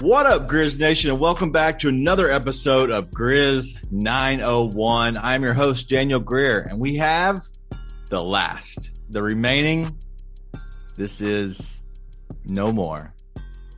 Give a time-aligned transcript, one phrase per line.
[0.00, 5.16] What up, Grizz Nation, and welcome back to another episode of Grizz 901.
[5.16, 7.40] I'm your host, Daniel Greer, and we have
[8.10, 9.98] the last, the remaining.
[10.96, 11.82] This is
[12.44, 13.14] no more.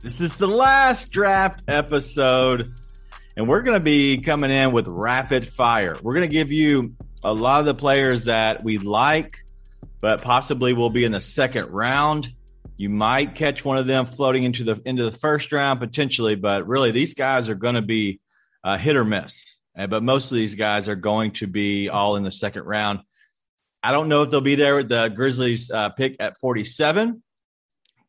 [0.01, 2.73] This is the last draft episode,
[3.37, 5.95] and we're going to be coming in with rapid fire.
[6.03, 9.37] We're going to give you a lot of the players that we like,
[10.01, 12.27] but possibly will be in the second round.
[12.79, 16.65] You might catch one of them floating into the into the first round potentially, but
[16.65, 18.21] really these guys are going to be
[18.63, 19.57] uh, hit or miss.
[19.77, 23.01] Uh, but most of these guys are going to be all in the second round.
[23.83, 27.21] I don't know if they'll be there with the Grizzlies uh, pick at 47,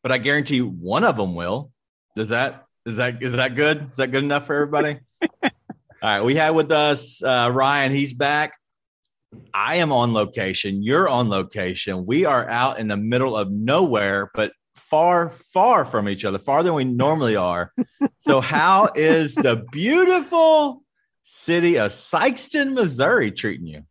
[0.03, 1.73] but I guarantee you one of them will.
[2.15, 3.91] Does that is that is that good?
[3.91, 4.99] Is that good enough for everybody?
[5.43, 5.49] All
[6.01, 7.91] right, we have with us uh, Ryan.
[7.91, 8.53] He's back.
[9.53, 10.81] I am on location.
[10.81, 12.05] You're on location.
[12.05, 14.53] We are out in the middle of nowhere, but
[14.89, 17.73] far, far from each other, farther than we normally are.
[18.17, 20.83] so, how is the beautiful
[21.23, 23.83] city of Sikeston, Missouri, treating you?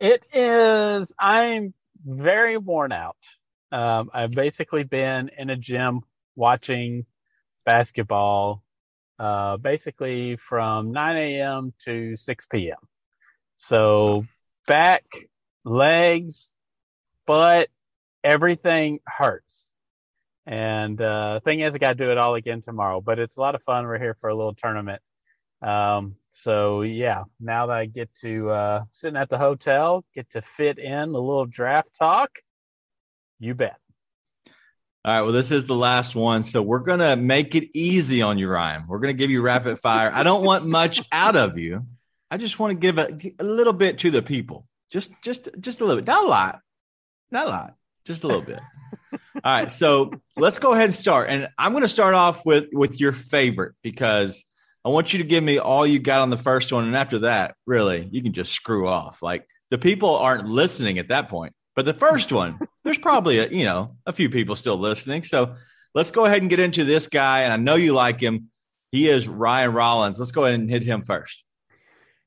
[0.00, 1.12] It is.
[1.18, 1.72] I'm
[2.04, 3.16] very worn out.
[3.72, 6.02] Um, I've basically been in a gym
[6.36, 7.06] watching
[7.64, 8.62] basketball,
[9.18, 11.72] uh, basically from 9 a.m.
[11.84, 12.76] to 6 p.m.
[13.54, 14.26] So
[14.66, 15.04] back,
[15.64, 16.52] legs,
[17.26, 17.68] butt,
[18.22, 19.63] everything hurts.
[20.46, 23.00] And uh, thing is, I got to do it all again tomorrow.
[23.00, 23.86] But it's a lot of fun.
[23.86, 25.00] We're here for a little tournament.
[25.62, 30.42] Um, so yeah, now that I get to uh, sitting at the hotel, get to
[30.42, 32.30] fit in a little draft talk.
[33.40, 33.76] You bet.
[35.04, 35.22] All right.
[35.22, 36.44] Well, this is the last one.
[36.44, 38.84] So we're going to make it easy on you, Ryan.
[38.88, 40.10] We're going to give you rapid fire.
[40.12, 41.86] I don't want much out of you.
[42.30, 43.08] I just want to give a,
[43.38, 44.66] a little bit to the people.
[44.90, 46.06] Just, just, just a little bit.
[46.06, 46.60] Not a lot.
[47.30, 47.74] Not a lot.
[48.06, 48.60] Just a little bit.
[49.42, 49.70] All right.
[49.70, 51.28] So let's go ahead and start.
[51.30, 54.44] And I'm going to start off with, with your favorite because
[54.84, 56.84] I want you to give me all you got on the first one.
[56.84, 59.22] And after that, really, you can just screw off.
[59.22, 61.52] Like the people aren't listening at that point.
[61.74, 65.24] But the first one, there's probably a, you know a few people still listening.
[65.24, 65.56] So
[65.94, 67.42] let's go ahead and get into this guy.
[67.42, 68.50] And I know you like him.
[68.92, 70.18] He is Ryan Rollins.
[70.18, 71.43] Let's go ahead and hit him first.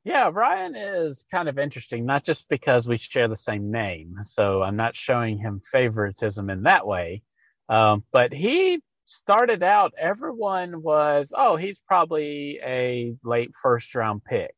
[0.08, 4.16] Yeah, Ryan is kind of interesting, not just because we share the same name.
[4.24, 7.24] So I'm not showing him favoritism in that way.
[7.68, 14.56] Um, but he started out, everyone was, oh, he's probably a late first round pick.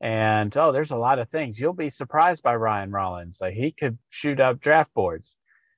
[0.00, 1.60] And oh, there's a lot of things.
[1.60, 3.40] You'll be surprised by Ryan Rollins.
[3.42, 5.36] Like he could shoot up draft boards.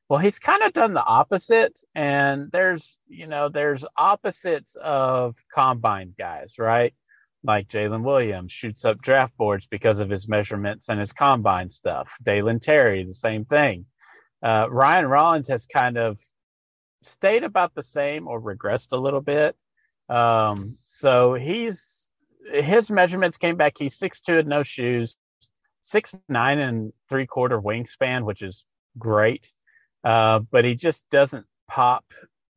[0.09, 1.77] Well, he's kind of done the opposite.
[1.97, 6.95] And there's, you know, there's opposites of combine guys, right?
[7.47, 12.11] Like Jalen Williams shoots up draft boards because of his measurements and his combine stuff.
[12.23, 13.87] Dalen Terry, the same thing.
[14.43, 16.19] Uh, Ryan Rollins has kind of
[17.03, 19.57] stayed about the same or regressed a little bit.
[20.09, 22.09] Um, so he's
[22.53, 23.75] his measurements came back.
[23.79, 25.17] He's six two and no shoes,
[25.81, 28.65] six nine and three quarter wingspan, which is
[28.99, 29.53] great.
[30.05, 32.05] Uh, but he just doesn't pop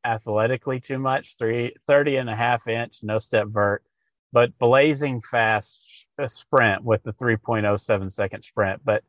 [0.04, 1.38] athletically too much.
[1.38, 3.84] Three, 30 and a half inch, no step vert,
[4.32, 8.82] but blazing fast sprint with the 3.07 second sprint.
[8.84, 9.04] But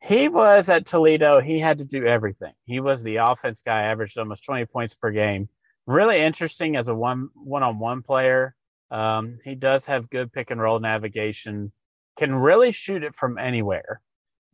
[0.00, 1.40] he was at Toledo.
[1.40, 2.52] He had to do everything.
[2.64, 5.48] He was the offense guy, averaged almost 20 points per game.
[5.86, 8.54] Really interesting as a one one on one player.
[8.90, 11.72] Um, he does have good pick and roll navigation,
[12.16, 14.00] can really shoot it from anywhere.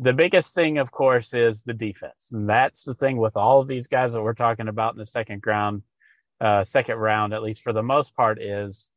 [0.01, 2.31] The biggest thing, of course, is the defense.
[2.33, 5.07] And that's the thing with all of these guys that we're talking about in the
[5.07, 5.83] second round,
[6.41, 8.91] uh, second round, at least for the most part, is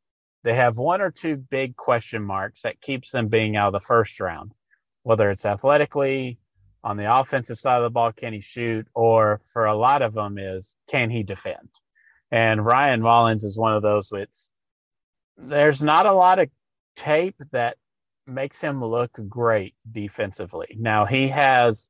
[0.47, 3.85] they have one or two big question marks that keeps them being out of the
[3.85, 4.53] first round,
[5.03, 6.39] whether it's athletically,
[6.85, 8.87] on the offensive side of the ball, can he shoot?
[8.95, 11.67] Or for a lot of them is can he defend?
[12.31, 14.29] And Ryan Rollins is one of those with
[15.37, 16.49] there's not a lot of
[16.95, 17.75] tape that
[18.25, 20.77] makes him look great defensively.
[20.79, 21.89] Now he has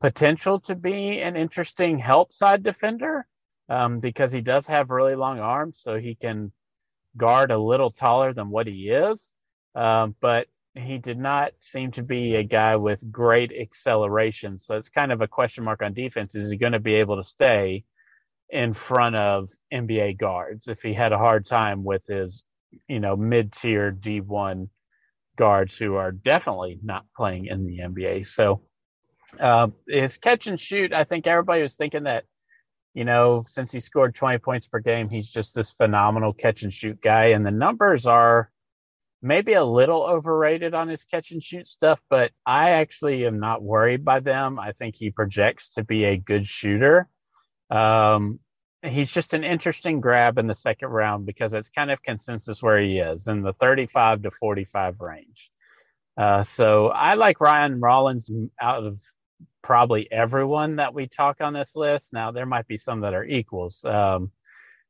[0.00, 3.26] potential to be an interesting help side defender
[3.68, 6.52] um, because he does have really long arms, so he can
[7.16, 9.32] guard a little taller than what he is.
[9.74, 14.58] Um, but he did not seem to be a guy with great acceleration.
[14.58, 16.34] So it's kind of a question mark on defense.
[16.34, 17.84] Is he going to be able to stay
[18.50, 22.44] in front of NBA guards if he had a hard time with his
[22.88, 24.68] you know, mid tier D1
[25.36, 28.26] guards who are definitely not playing in the NBA.
[28.26, 28.62] So
[29.38, 32.24] uh, his catch and shoot, I think everybody was thinking that,
[32.94, 36.72] you know, since he scored 20 points per game, he's just this phenomenal catch and
[36.72, 37.26] shoot guy.
[37.26, 38.50] And the numbers are
[39.22, 43.62] maybe a little overrated on his catch and shoot stuff, but I actually am not
[43.62, 44.58] worried by them.
[44.58, 47.08] I think he projects to be a good shooter.
[47.70, 48.40] Um,
[48.82, 52.80] he's just an interesting grab in the second round because it's kind of consensus where
[52.80, 55.50] he is in the 35 to 45 range.
[56.16, 58.30] Uh, so I like Ryan Rollins
[58.60, 59.00] out of
[59.68, 62.14] probably everyone that we talk on this list.
[62.14, 63.84] Now there might be some that are equals.
[63.84, 64.30] Um,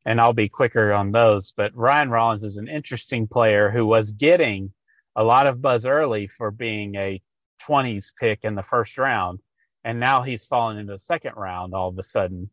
[0.06, 1.52] and I'll be quicker on those.
[1.56, 4.72] But Ryan Rollins is an interesting player who was getting
[5.16, 7.20] a lot of buzz early for being a
[7.68, 9.40] 20s pick in the first round.
[9.82, 12.48] And now he's fallen into the second round all of a sudden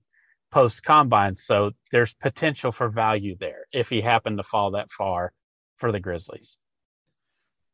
[0.50, 1.36] post combine.
[1.36, 5.31] So there's potential for value there if he happened to fall that far
[5.78, 6.57] for the Grizzlies.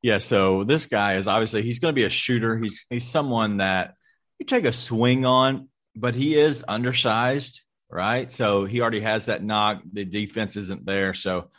[0.02, 2.58] Yeah, so this guy is obviously he's going to be a shooter.
[2.58, 3.96] He's he's someone that
[4.42, 7.62] you take a swing on, but he is undersized
[7.92, 8.32] right?
[8.32, 9.82] So he already has that knock.
[9.92, 11.14] The defense isn't there.
[11.14, 11.50] So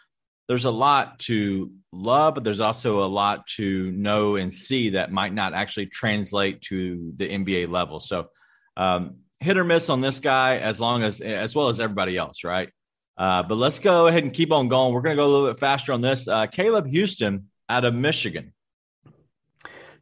[0.49, 5.13] there's a lot to love, but there's also a lot to know and see that
[5.13, 8.01] might not actually translate to the NBA level.
[8.01, 8.29] So
[8.77, 12.45] um, hit or miss on this guy as long as as well as everybody else,
[12.45, 12.71] right?
[13.17, 14.95] Uh, but let's go ahead and keep on going.
[14.95, 16.27] We're going to go a little bit faster on this.
[16.27, 18.55] Uh, Caleb Houstan out of Michigan.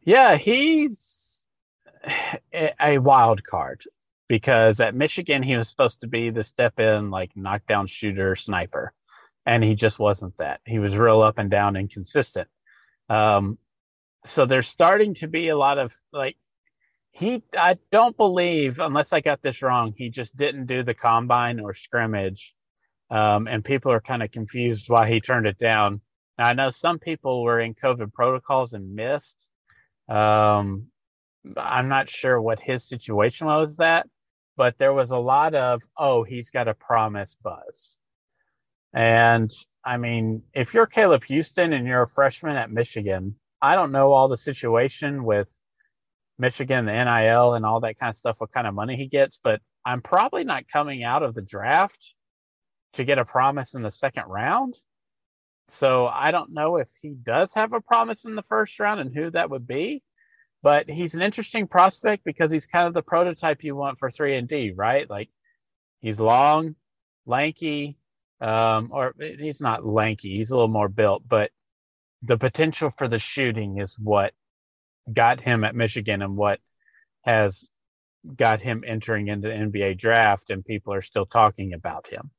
[0.04, 1.19] Yeah, he's
[2.52, 3.82] a wild card
[4.28, 8.92] because at Michigan he was supposed to be the step in like knockdown shooter sniper,
[9.44, 10.60] and he just wasn't that.
[10.64, 12.48] He was real up and down inconsistent.
[13.08, 13.58] Um,
[14.24, 16.36] so there's starting to be a lot of like
[17.10, 17.42] he.
[17.58, 19.94] I don't believe unless I got this wrong.
[19.96, 22.54] He just didn't do the combine or scrimmage,
[23.10, 26.00] um, and people are kind of confused why he turned it down.
[26.38, 29.48] Now, I know some people were in COVID protocols and missed.
[30.08, 30.86] Um,
[31.56, 34.06] I'm not sure what his situation was that,
[34.56, 37.96] but there was a lot of, oh, he's got a promise buzz.
[38.92, 39.50] And
[39.84, 44.12] I mean, if you're Caleb Houstan and you're a freshman at Michigan, I don't know
[44.12, 45.48] all the situation with
[46.38, 49.38] Michigan, the NIL, and all that kind of stuff, what kind of money he gets,
[49.42, 52.14] but I'm probably not coming out of the draft
[52.94, 54.74] to get a promise in the second round.
[55.68, 59.14] So I don't know if he does have a promise in the first round and
[59.14, 60.02] who that would be
[60.62, 64.36] but he's an interesting prospect because he's kind of the prototype you want for 3
[64.36, 65.08] and D, right?
[65.08, 65.30] Like
[66.00, 66.74] he's long,
[67.26, 67.96] lanky,
[68.40, 71.50] um, or he's not lanky, he's a little more built, but
[72.22, 74.32] the potential for the shooting is what
[75.10, 76.60] got him at Michigan and what
[77.22, 77.64] has
[78.36, 82.30] got him entering into the NBA draft and people are still talking about him.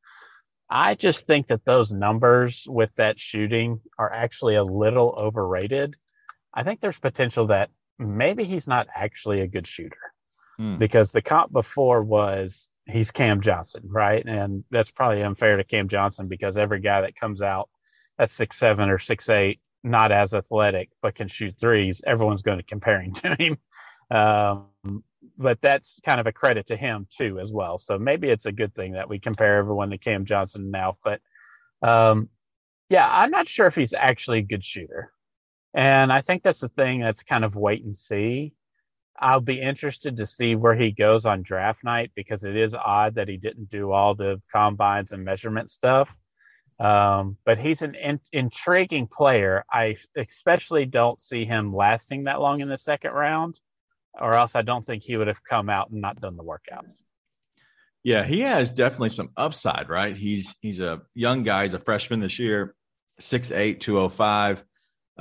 [0.70, 5.96] I just think that those numbers with that shooting are actually a little overrated.
[6.54, 10.14] I think there's potential that maybe he's not actually a good shooter
[10.58, 10.78] hmm.
[10.78, 14.26] because the comp before was he's Cam Johnson, right?
[14.26, 17.70] And that's probably unfair to Cam Johnson because every guy that comes out
[18.20, 22.58] at six seven or six eight, not as athletic but can shoot threes, everyone's going
[22.58, 23.58] to comparing to him.
[24.12, 24.66] Um,
[25.38, 27.78] but that's kind of a credit to him too, as well.
[27.78, 30.98] So maybe it's a good thing that we compare everyone to Cam Johnson now.
[31.02, 31.22] But
[31.82, 32.28] um,
[32.90, 35.14] yeah, I'm not sure if he's actually a good shooter.
[35.74, 38.54] And I think that's the thing that's kind of wait and see.
[39.18, 43.16] I'll be interested to see where he goes on draft night because it is odd
[43.16, 46.10] that he didn't do all the combines and measurement stuff.
[46.80, 49.64] Um, but he's an in- intriguing player.
[49.72, 53.60] I especially don't see him lasting that long in the second round,
[54.20, 56.96] or else I don't think he would have come out and not done the workouts.
[58.04, 60.18] Yeah, he has definitely some upside, right?
[60.18, 61.66] He's he's a young guy.
[61.66, 62.74] He's a freshman this year,
[63.20, 64.64] 6'8", 205.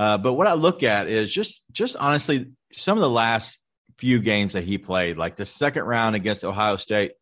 [0.00, 3.58] Uh, but what I look at is just just honestly some of the last
[3.98, 7.12] few games that he played, like the second round against Ohio State,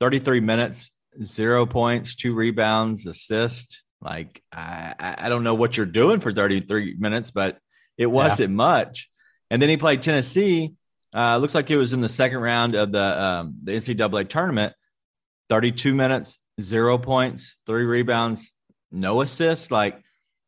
[0.00, 0.90] 33 minutes,
[1.22, 3.82] zero points, two rebounds, assist.
[4.00, 7.58] Like I, I don't know what you're doing for 33 minutes, but
[7.98, 8.56] it wasn't yeah.
[8.56, 9.10] much.
[9.50, 10.72] And then he played Tennessee.
[11.14, 14.72] Uh, looks like it was in the second round of the um, the NCAA tournament.
[15.50, 18.52] 32 minutes, zero points, three rebounds,
[18.90, 19.70] no assists.
[19.70, 20.02] Like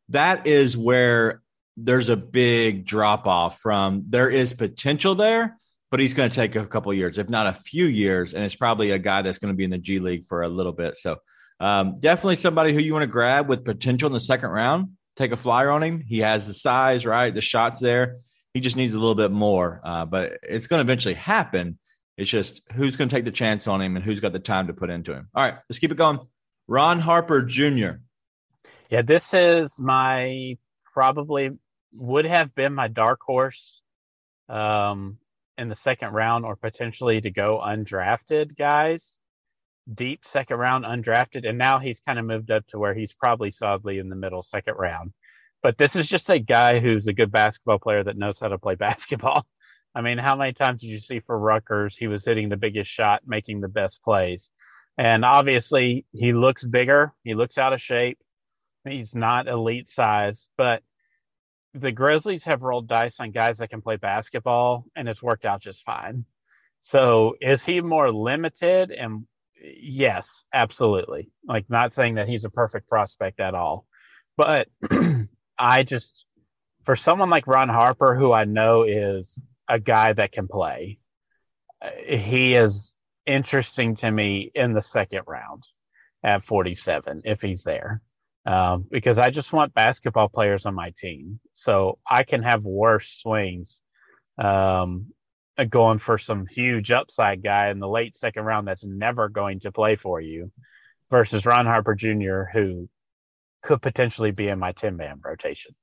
[0.09, 1.43] that is where
[1.83, 5.57] there's a big drop off from there is potential there,
[5.91, 8.55] but he's going to take a couple years, if not a few years, and it's
[8.55, 10.97] probably a guy that's going to be in the G League for a little bit.
[10.97, 11.17] So
[11.59, 14.89] um, definitely somebody who you want to grab with potential in the second round.
[15.15, 15.99] Take a flyer on him.
[15.99, 17.33] He has the size, right?
[17.33, 18.17] The shots there.
[18.53, 21.77] He just needs a little bit more, uh, but it's going to eventually happen.
[22.17, 24.67] It's just who's going to take the chance on him and who's got the time
[24.67, 25.29] to put into him.
[25.35, 26.19] All right, let's keep it going.
[26.67, 27.99] Ron Harper Jr.
[28.89, 30.57] Yeah, this is my
[30.93, 31.51] probably
[31.93, 33.81] would have been my dark horse
[34.47, 35.17] um,
[35.57, 39.17] in the second round or potentially to go undrafted guys.
[39.91, 41.47] Deep second round undrafted.
[41.47, 44.43] And now he's kind of moved up to where he's probably solidly in the middle
[44.43, 45.13] second round.
[45.61, 48.57] But this is just a guy who's a good basketball player that knows how to
[48.57, 49.45] play basketball.
[49.95, 52.89] I mean, how many times did you see for Rutgers he was hitting the biggest
[52.89, 54.51] shot, making the best plays?
[54.97, 57.13] And obviously, he looks bigger.
[57.23, 58.19] He looks out of shape.
[58.87, 60.83] He's not elite size, but
[61.73, 65.61] the Grizzlies have rolled dice on guys that can play basketball, and it's worked out
[65.61, 66.25] just fine.
[66.81, 68.91] So, is he more limited?
[68.91, 69.25] And
[69.61, 71.31] yes, absolutely.
[71.45, 73.85] Like, not saying that he's a perfect prospect at all,
[74.37, 74.67] but
[75.59, 76.25] I just,
[76.85, 80.99] for someone like Ron Harper, who I know is a guy that can play,
[81.81, 82.91] uh, he is
[83.25, 85.63] interesting to me in the second round
[86.23, 88.01] at 47 if he's there
[88.49, 91.39] um, because I just want basketball players on my team.
[91.53, 93.83] So I can have worse swings
[94.39, 95.13] um,
[95.69, 99.71] going for some huge upside guy in the late second round that's never going to
[99.71, 100.51] play for you
[101.11, 102.89] versus Ron Harper Jr., who
[103.61, 105.75] could potentially be in my 10 man rotation.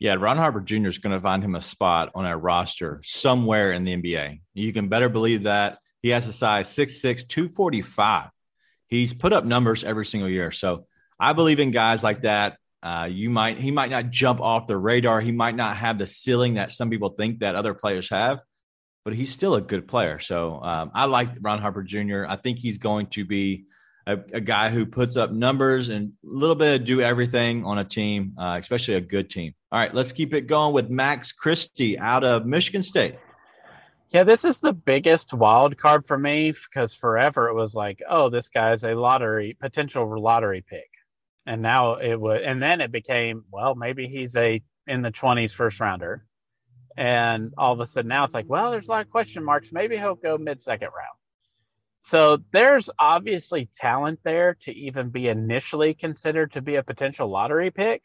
[0.00, 0.88] Yeah, Ron Harper Jr.
[0.88, 4.40] is going to find him a spot on our roster somewhere in the NBA.
[4.54, 5.78] You can better believe that.
[6.02, 8.28] He has a size 6'6, 245.
[8.88, 10.50] He's put up numbers every single year.
[10.50, 10.86] So
[11.18, 12.58] I believe in guys like that.
[12.82, 15.20] Uh, you might he might not jump off the radar.
[15.20, 18.38] He might not have the ceiling that some people think that other players have,
[19.04, 20.20] but he's still a good player.
[20.20, 22.26] So um, I like Ron Harper Jr.
[22.28, 23.64] I think he's going to be
[24.06, 27.78] a, a, guy who puts up numbers and a little bit of do everything on
[27.78, 29.52] a team, uh, especially a good team.
[29.72, 33.16] All right, let's keep it going with Max Christie out of Michigan State.
[34.10, 38.30] Yeah, this is the biggest wild card for me because forever it was like, oh,
[38.30, 40.88] this guy's a lottery potential lottery pick
[41.46, 45.52] and now it would and then it became well maybe he's a in the 20s
[45.52, 46.24] first rounder.
[46.98, 49.72] And all of a sudden now it's like well there's a lot of question marks.
[49.72, 51.16] Maybe he'll go mid second round.
[52.00, 57.70] So there's obviously talent there to even be initially considered to be a potential lottery
[57.70, 58.04] pick.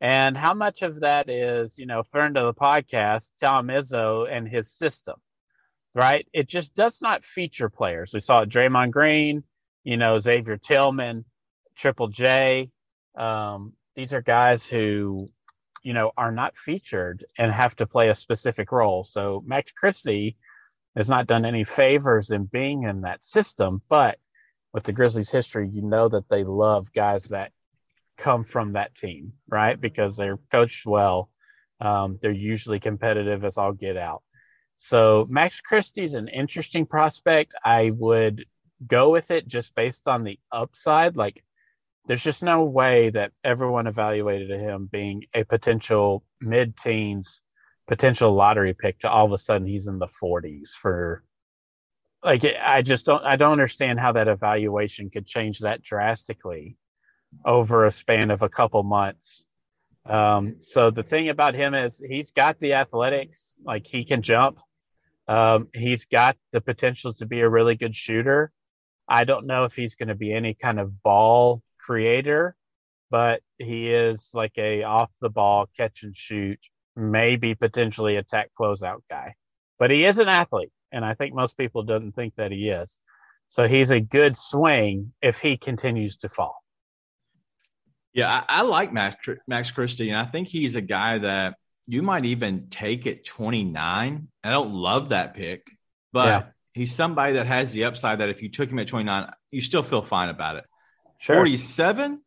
[0.00, 4.48] And how much of that is you know friend of the podcast tom izzo and
[4.48, 5.16] his system
[5.96, 6.26] right?
[6.32, 8.12] It just does not feature players.
[8.12, 9.44] We saw Draymond Green
[9.84, 11.24] you know Xavier Tillman
[11.76, 12.70] Triple J.
[13.16, 15.26] Um, these are guys who,
[15.82, 19.04] you know, are not featured and have to play a specific role.
[19.04, 20.36] So Max Christie
[20.96, 24.18] has not done any favors in being in that system, but
[24.72, 27.52] with the Grizzlies' history, you know that they love guys that
[28.16, 29.80] come from that team, right?
[29.80, 31.30] Because they're coached well.
[31.80, 34.22] Um, they're usually competitive as all get out.
[34.76, 37.54] So Max Christie's an interesting prospect.
[37.64, 38.44] I would
[38.86, 41.16] go with it just based on the upside.
[41.16, 41.44] Like
[42.06, 47.42] there's just no way that everyone evaluated him being a potential mid-teens
[47.86, 51.22] potential lottery pick to all of a sudden he's in the 40s for
[52.22, 56.76] like I just don't I don't understand how that evaluation could change that drastically
[57.44, 59.44] over a span of a couple months.
[60.06, 64.58] Um, so the thing about him is he's got the athletics, like he can jump.
[65.26, 68.52] Um, he's got the potential to be a really good shooter.
[69.08, 72.56] I don't know if he's going to be any kind of ball creator,
[73.10, 76.58] but he is like a off the ball catch and shoot,
[76.96, 79.34] maybe potentially attack closeout guy.
[79.78, 82.98] But he is an athlete, and I think most people don't think that he is.
[83.48, 86.56] So he's a good swing if he continues to fall.
[88.12, 91.54] Yeah, I, I like Max, Max Christie, and I think he's a guy that
[91.86, 94.28] you might even take at 29.
[94.42, 95.66] I don't love that pick,
[96.12, 96.42] but yeah.
[96.72, 99.82] he's somebody that has the upside that if you took him at 29, you still
[99.82, 100.64] feel fine about it.
[101.24, 101.36] Sure.
[101.36, 102.20] 47,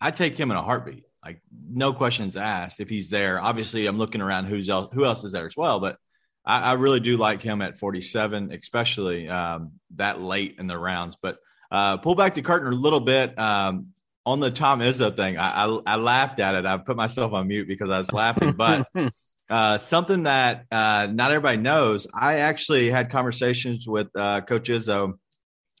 [0.00, 1.04] I take him in a heartbeat.
[1.22, 3.38] Like no questions asked if he's there.
[3.38, 5.98] Obviously, I'm looking around who's else, who else is there as well, but
[6.42, 11.18] I, I really do like him at 47, especially um, that late in the rounds.
[11.20, 11.36] But
[11.70, 13.88] uh, pull back the curtain a little bit um,
[14.24, 15.36] on the Tom Izzo thing.
[15.36, 16.64] I, I, I, laughed at it.
[16.64, 18.88] I put myself on mute because I was laughing, but.
[19.50, 22.06] Uh, something that uh, not everybody knows.
[22.14, 25.18] I actually had conversations with uh, Coach Izzo,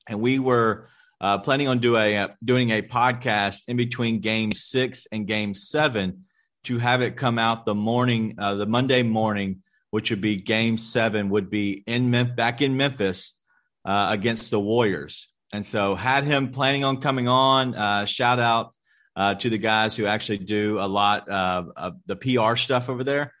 [0.06, 0.88] and we were
[1.22, 6.24] uh, planning on a, uh, doing a podcast in between game six and game seven
[6.64, 10.76] to have it come out the morning, uh, the Monday morning, which would be game
[10.76, 13.36] seven, would be in Mem- back in Memphis
[13.84, 15.28] uh, against the Warriors.
[15.52, 17.74] And so had him planning on coming on.
[17.74, 18.74] Uh, shout out
[19.14, 23.32] uh, to the guys who actually do a lot of the PR stuff over there.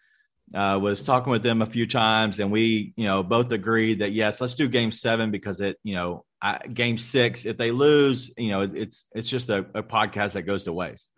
[0.54, 4.12] Uh, was talking with them a few times, and we, you know, both agreed that
[4.12, 8.32] yes, let's do Game Seven because it, you know, I, game six, if they lose,
[8.36, 11.08] you know, it's it's just a, a, podcast that goes to waste.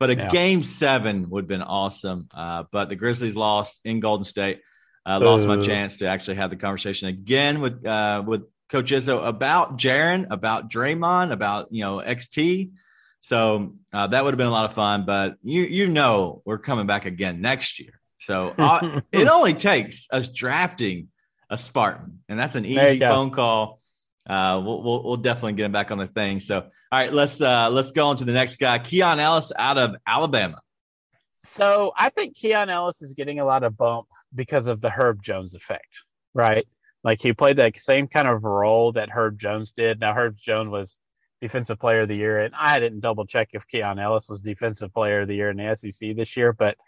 [0.00, 0.28] But a Yeah.
[0.28, 2.28] game seven would have been awesome.
[2.34, 4.60] Uh, but the Grizzlies lost in Golden State.
[5.06, 9.24] Uh, lost my chance to actually have the conversation again with uh, with Coach Izzo
[9.24, 12.72] about Jaren, about Draymond, about you know XT.
[13.20, 15.04] So uh, that would have been a lot of fun.
[15.04, 18.00] But you you know we're coming back again next year.
[18.18, 21.08] So uh, it only takes us drafting
[21.50, 23.80] a Spartan, and that's an easy phone call.
[24.28, 26.40] Uh, we'll, we'll we'll definitely get him back on the thing.
[26.40, 29.78] So all right, let's uh, let's go on to the next guy, Keon Ellis out
[29.78, 30.60] of Alabama.
[31.44, 35.22] So I think Keon Ellis is getting a lot of bump because of the Herb
[35.22, 36.66] Jones effect, right?
[37.02, 40.00] Like he played that same kind of role that Herb Jones did.
[40.00, 40.98] Now Herb Jones was
[41.42, 44.94] defensive player of the year, and I didn't double check if Keon Ellis was defensive
[44.94, 46.78] player of the year in the SEC this year, but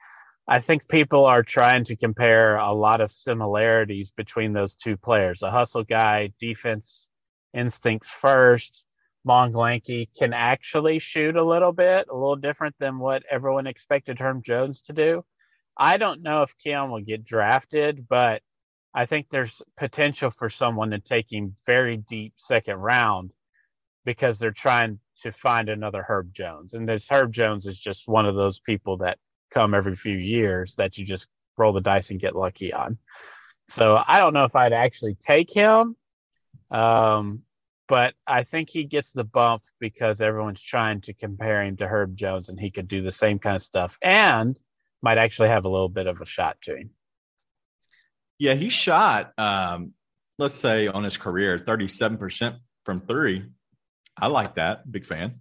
[0.49, 5.43] I think people are trying to compare a lot of similarities between those two players.
[5.43, 7.09] A hustle guy, defense
[7.57, 8.85] instincts first,
[9.25, 14.19] long lanky, can actually shoot a little bit, a little different than what everyone expected
[14.19, 15.25] Herb Jones to do.
[15.77, 18.43] I don't know if Keon will get drafted, but
[18.95, 23.33] I think there's potential for someone to take him very deep second round
[24.05, 26.73] because they're trying to find another Herb Jones.
[26.73, 29.19] And this Herb Jones is just one of those people that
[29.51, 32.99] come every few years that you just roll the dice and get lucky on.
[33.69, 35.97] So I don't know if I'd actually take him.
[36.71, 37.43] Um,
[37.89, 42.17] but I think he gets the bump because everyone's trying to compare him to Herb
[42.17, 44.59] Jones and he could do the same kind of stuff and
[45.03, 46.91] might actually have a little bit of a shot to him.
[48.39, 49.93] Yeah, he shot, um,
[50.39, 53.47] let's say on his career, 37% from three.
[54.17, 54.91] I like that.
[54.91, 55.41] Big fan.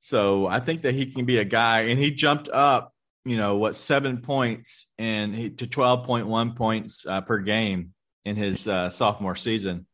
[0.00, 2.92] So I think that he can be a guy, and he jumped up,
[3.24, 8.68] you know, what, seven points and he, to 12.1 points uh, per game in his
[8.68, 9.86] uh, sophomore season.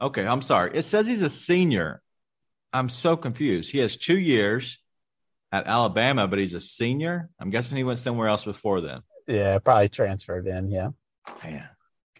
[0.00, 0.70] Okay, I'm sorry.
[0.74, 2.00] It says he's a senior.
[2.72, 3.70] I'm so confused.
[3.70, 4.78] He has two years
[5.50, 7.30] at Alabama, but he's a senior.
[7.40, 9.00] I'm guessing he went somewhere else before then.
[9.26, 10.70] Yeah, probably transferred in.
[10.70, 10.90] Yeah.
[11.42, 11.68] Man,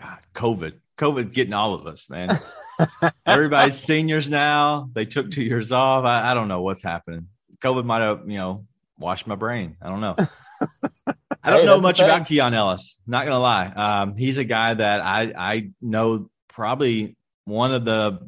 [0.01, 2.39] God, COVID, COVID getting all of us, man.
[3.27, 4.89] Everybody's seniors now.
[4.93, 6.05] They took two years off.
[6.05, 7.29] I, I don't know what's happening.
[7.63, 8.67] COVID might have, you know,
[8.99, 9.77] washed my brain.
[9.81, 10.17] I don't know.
[11.43, 12.97] I don't Hey, know much about Keon Ellis.
[13.07, 13.67] Not gonna lie.
[13.69, 17.17] Um, he's a guy that I I know probably
[17.49, 18.19] one of the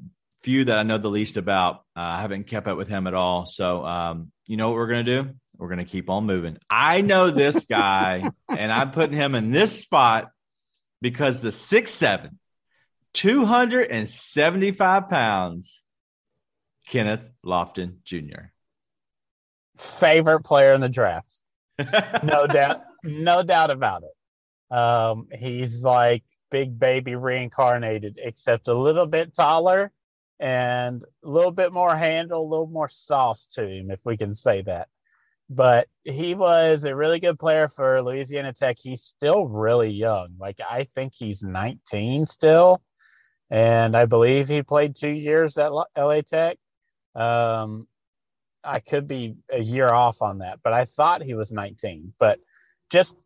[0.43, 1.77] few that I know the least about.
[1.95, 3.47] Uh, I haven't kept up with him at all.
[3.47, 5.31] So um, you know what we're gonna do?
[5.57, 6.59] We're gonna keep on moving.
[6.69, 10.31] I know this guy, and I'm putting him in this spot
[11.03, 12.39] because the six seven,
[13.15, 15.85] 275 pounds,
[16.89, 18.51] Kenneth Lofton Jr.
[19.77, 21.29] Favorite player in the draft.
[22.23, 29.07] no doubt no doubt about it um he's like big baby reincarnated except a little
[29.07, 29.93] bit taller
[30.39, 34.35] and a little bit more handle a little more sauce to him if we can
[34.35, 34.89] say that.
[35.49, 38.77] But he was a really good player for louisiana tech.
[38.79, 40.37] He's still really young.
[40.39, 42.83] Like i think he's 19 still.
[43.51, 45.85] And i believe he played two years at la
[46.23, 46.59] tech.
[47.15, 47.87] Um
[48.63, 52.13] I could be a year off on that, but I thought he was 19.
[52.19, 52.41] But
[52.91, 53.17] just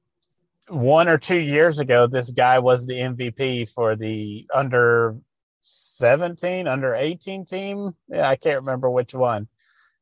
[0.69, 5.17] one or two years ago, this guy was the MVP for the under
[5.63, 7.95] 17, under 18 team.
[8.09, 9.49] Yeah, I can't remember which one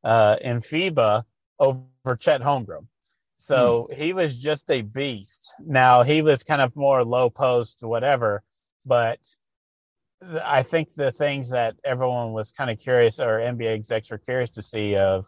[0.05, 1.25] uh, in FIBA
[1.59, 2.87] over Chet Holmgren.
[3.37, 5.55] So he was just a beast.
[5.59, 8.43] Now he was kind of more low post, whatever,
[8.87, 9.19] but
[10.45, 14.51] I think the things that everyone was kind of curious, or NBA execs were curious
[14.51, 15.27] to see, of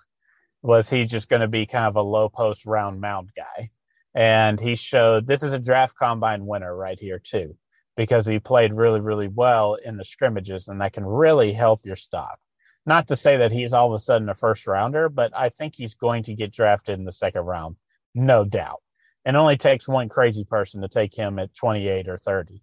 [0.62, 3.70] was he just going to be kind of a low post round mound guy?
[4.14, 7.56] And he showed this is a draft combine winner right here too,
[7.96, 11.96] because he played really, really well in the scrimmages, and that can really help your
[11.96, 12.38] stock.
[12.86, 15.74] Not to say that he's all of a sudden a first rounder, but I think
[15.74, 17.76] he's going to get drafted in the second round,
[18.14, 18.82] no doubt.
[19.24, 22.60] It only takes one crazy person to take him at 28 or 30.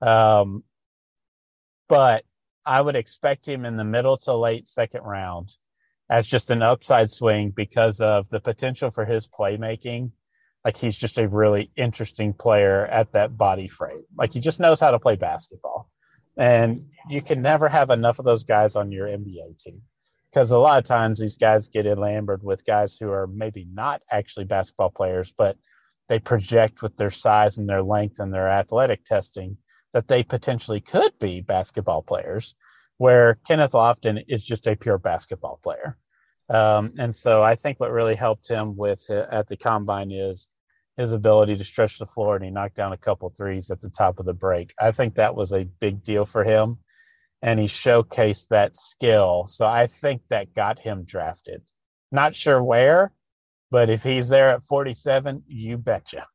[0.00, 0.62] Um,
[1.88, 2.24] but
[2.64, 5.54] I would expect him in the middle to late second round
[6.08, 10.12] as just an upside swing because of the potential for his playmaking.
[10.66, 14.02] Like he's just a really interesting player at that body frame.
[14.18, 15.88] Like he just knows how to play basketball.
[16.36, 19.82] And you can never have enough of those guys on your NBA team
[20.28, 24.02] because a lot of times these guys get enamored with guys who are maybe not
[24.10, 25.56] actually basketball players, but
[26.08, 29.58] they project with their size and their length and their athletic testing
[29.92, 32.56] that they potentially could be basketball players,
[32.96, 35.96] where Kenneth Lofton is just a pure basketball player.
[36.48, 40.48] Um, and so I think what really helped him with uh, at the combine is
[40.96, 43.90] his ability to stretch the floor and he knocked down a couple threes at the
[43.90, 44.72] top of the break.
[44.80, 46.78] I think that was a big deal for him
[47.42, 49.46] and he showcased that skill.
[49.46, 51.62] So I think that got him drafted.
[52.10, 53.12] Not sure where,
[53.70, 56.26] But if he's there at 47, you betcha,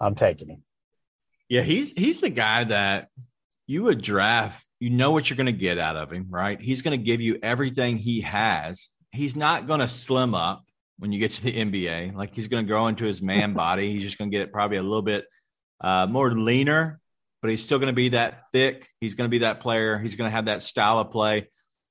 [0.00, 0.62] I'm taking him.
[1.48, 3.08] Yeah, he's he's the guy that
[3.66, 4.64] you would draft.
[4.80, 6.60] You know what you're going to get out of him, right?
[6.60, 8.90] He's going to give you everything he has.
[9.10, 10.67] He's not going to slim up
[10.98, 12.14] when you get to the NBA.
[12.14, 13.92] Like he's going to grow into his man body.
[13.92, 15.24] He's just going to get it probably a little bit
[15.80, 17.00] uh, more leaner,
[17.40, 18.88] but he's still going to be that thick.
[19.00, 19.98] He's going to be that player.
[19.98, 21.48] He's going to have that style of play.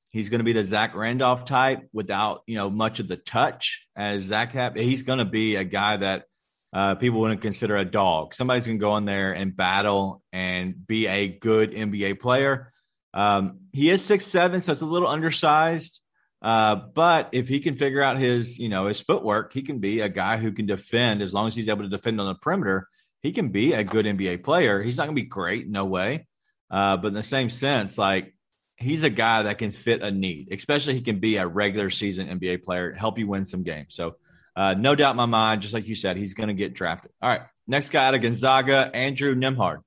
[0.10, 3.88] He's going to be the Zach Randolph type without you know much of the touch
[3.96, 4.78] as Zach had.
[4.78, 6.26] He's going to be a guy that
[6.74, 8.34] uh, people wouldn't consider a dog.
[8.34, 12.72] Somebody's going to go in there and battle and be a good NBA player.
[13.14, 16.02] Um, he is six seven, so it's a little undersized.
[16.42, 20.02] Uh, but if he can figure out his, you know, his footwork, he can be
[20.02, 22.88] a guy who can defend as long as he's able to defend on the perimeter.
[23.22, 24.82] He can be a good NBA player.
[24.82, 26.28] He's not going to be great, no way.
[26.70, 28.36] Uh, but in the same sense, like
[28.76, 32.28] he's a guy that can fit a need, especially he can be a regular season
[32.28, 33.96] NBA player, help you win some games.
[33.96, 34.18] So
[34.56, 37.12] uh, no doubt in my mind, just like you said, he's going to get drafted.
[37.22, 37.42] All right.
[37.68, 39.80] Next guy out of Gonzaga, Andrew Nembhard.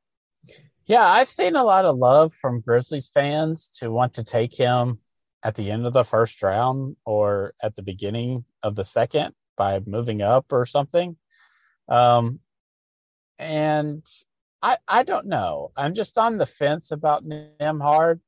[0.86, 4.98] Yeah, I've seen a lot of love from Grizzlies fans to want to take him
[5.42, 9.80] at the end of the first round or at the beginning of the second by
[9.86, 11.16] moving up or something.
[11.88, 12.40] Um,
[13.38, 14.06] and
[14.62, 15.72] I I don't know.
[15.76, 18.20] I'm just on the fence about Nembhard.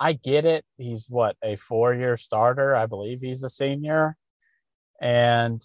[0.00, 0.64] I get it.
[0.78, 2.74] He's what a four year starter.
[2.74, 4.16] I believe he's a senior,
[5.00, 5.62] and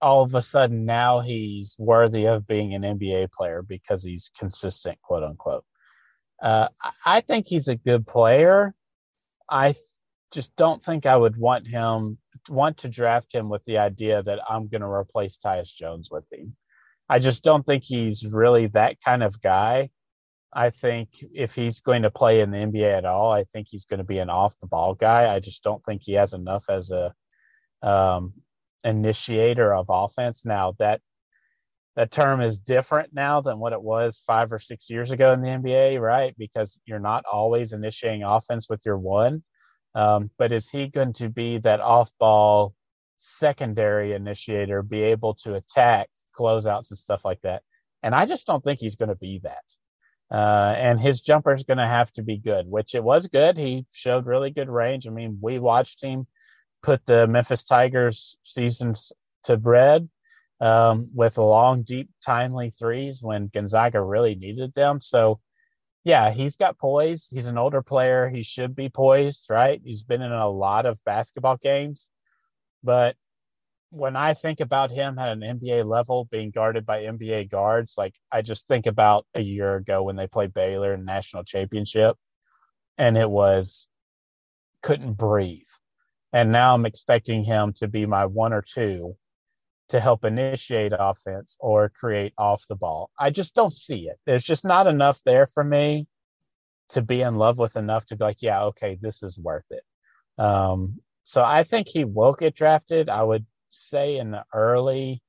[0.00, 5.00] all of a sudden now he's worthy of being an NBA player because he's consistent,
[5.02, 5.64] quote unquote.
[6.40, 6.68] Uh,
[7.04, 8.74] I think he's a good player.
[9.50, 9.74] I
[10.32, 14.40] just don't think I would want him want to draft him with the idea that
[14.48, 16.56] I'm going to replace Tyus Jones with him.
[17.08, 19.90] I just don't think he's really that kind of guy.
[20.52, 23.84] I think if he's going to play in the NBA at all, I think he's
[23.84, 25.34] going to be an off the ball guy.
[25.34, 27.14] I just don't think he has enough as a
[27.82, 28.32] um,
[28.84, 30.44] initiator of offense.
[30.44, 31.00] Now that
[31.96, 35.40] that term is different now than what it was five or six years ago in
[35.40, 36.34] the NBA, right?
[36.38, 39.42] Because you're not always initiating offense with your one.
[39.94, 42.74] Um, but is he going to be that off ball
[43.16, 47.62] secondary initiator, be able to attack closeouts and stuff like that?
[48.02, 49.64] And I just don't think he's going to be that.
[50.30, 53.56] Uh, and his jumper is going to have to be good, which it was good.
[53.56, 55.06] He showed really good range.
[55.06, 56.26] I mean, we watched him
[56.82, 59.12] put the Memphis Tigers seasons
[59.44, 60.10] to bread
[60.60, 65.00] um, with long, deep, timely threes when Gonzaga really needed them.
[65.00, 65.40] So,
[66.04, 67.28] yeah, he's got poise.
[67.30, 68.28] He's an older player.
[68.28, 69.80] He should be poised, right?
[69.84, 72.08] He's been in a lot of basketball games.
[72.82, 73.16] But
[73.90, 78.14] when I think about him at an NBA level being guarded by NBA guards, like
[78.32, 82.16] I just think about a year ago when they played Baylor in national championship
[82.98, 83.88] and it was
[84.82, 85.66] couldn't breathe
[86.32, 89.16] and now I'm expecting him to be my one or two
[89.88, 93.10] to help initiate offense or create off the ball.
[93.18, 94.18] I just don't see it.
[94.26, 96.06] There's just not enough there for me
[96.90, 99.82] to be in love with enough to be like, yeah, okay, this is worth it.
[100.38, 103.08] Um, so I think he will get drafted.
[103.08, 105.22] I would say in the early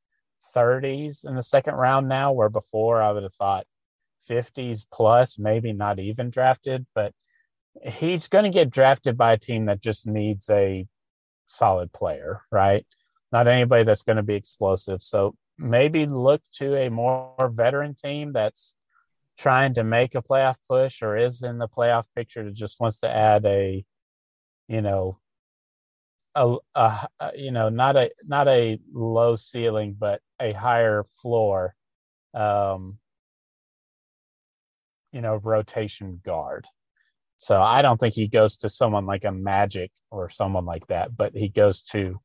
[0.55, 3.65] 30s in the second round now, where before I would have thought
[4.29, 7.13] 50s plus, maybe not even drafted, but
[7.83, 10.87] he's going to get drafted by a team that just needs a
[11.47, 12.85] solid player, right?
[13.31, 15.01] Not anybody that's going to be explosive.
[15.01, 18.75] So maybe look to a more veteran team that's
[19.37, 23.01] trying to make a playoff push or is in the playoff picture that just wants
[23.01, 23.85] to add a,
[24.67, 25.19] you know,
[26.35, 31.73] a, a, you know not a not a low ceiling but a higher floor
[32.35, 32.99] um
[35.11, 36.67] you know rotation guard
[37.37, 41.15] so I don't think he goes to someone like a Magic or someone like that,
[41.15, 42.19] but he goes to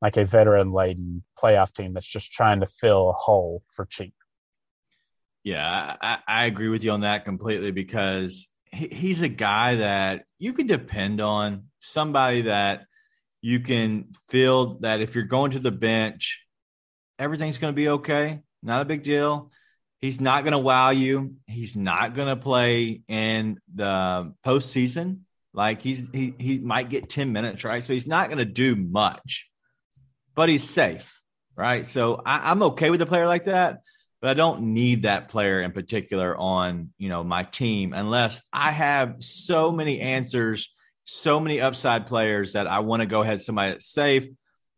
[0.00, 4.14] like a veteran laden playoff team that's just trying to fill a hole for cheap.
[5.44, 10.24] Yeah, I, I agree with you on that completely because he, he's a guy that
[10.38, 12.84] you can depend on, somebody that
[13.40, 16.40] you can feel that if you're going to the bench,
[17.18, 18.40] everything's going to be okay.
[18.62, 19.50] Not a big deal.
[20.00, 21.36] He's not going to wow you.
[21.46, 25.20] He's not going to play in the postseason.
[25.54, 27.82] Like he's he he might get ten minutes, right?
[27.82, 29.47] So he's not going to do much,
[30.38, 31.20] but he's safe,
[31.56, 31.84] right?
[31.84, 33.80] So I, I'm okay with a player like that,
[34.22, 38.70] but I don't need that player in particular on you know my team unless I
[38.70, 40.72] have so many answers,
[41.02, 44.28] so many upside players that I want to go ahead somebody that's safe.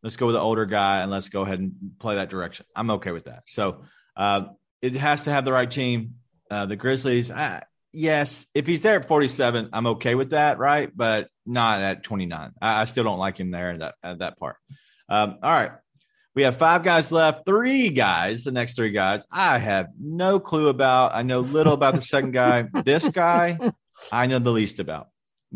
[0.02, 2.64] Let's go with the older guy and let's go ahead and play that direction.
[2.74, 3.42] I'm okay with that.
[3.46, 3.84] So
[4.16, 4.44] uh,
[4.80, 6.14] it has to have the right team.
[6.50, 7.30] Uh, the Grizzlies,
[7.92, 10.90] yes, if he's there at 47, I'm okay with that, right?
[10.96, 12.52] But not at 29.
[12.62, 14.56] I, I still don't like him there at that, at that part.
[15.10, 15.72] Um, all right.
[16.34, 19.26] We have five guys left, three guys, the next three guys.
[19.30, 21.12] I have no clue about.
[21.12, 22.68] I know little about the second guy.
[22.84, 23.58] This guy,
[24.12, 25.08] I know the least about.